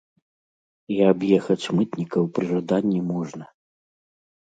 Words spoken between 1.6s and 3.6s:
мытнікаў пры жаданні можна.